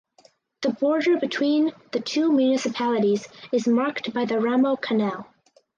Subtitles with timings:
[0.63, 5.27] The border between the two municipalities is marked by the Ramo canal.